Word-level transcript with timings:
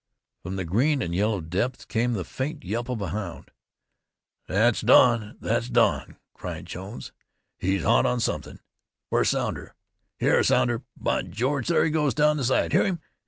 From 0.41 0.55
the 0.55 0.65
green 0.65 1.03
and 1.03 1.13
yellow 1.13 1.41
depths 1.41 1.85
soared 1.87 2.15
the 2.15 2.23
faint 2.23 2.63
yelp 2.65 2.89
of 2.89 3.01
a 3.03 3.09
hound. 3.09 3.51
"That's 4.47 4.81
Don! 4.81 5.37
that's 5.39 5.69
Don!" 5.69 6.17
cried 6.33 6.65
Jones. 6.65 7.11
"He's 7.59 7.83
hot 7.83 8.07
on 8.07 8.19
something. 8.19 8.57
Where's 9.09 9.29
Sounder? 9.29 9.75
Hyar, 10.19 10.41
Sounder! 10.41 10.81
By 10.97 11.21
George! 11.21 11.67
there 11.67 11.85
he 11.85 11.91
goes 11.91 12.15
down 12.15 12.37
the 12.37 12.43
slide. 12.43 12.71
Hear 12.71 12.85
him! 12.85 12.99